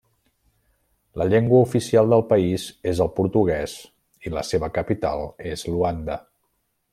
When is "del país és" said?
2.15-3.01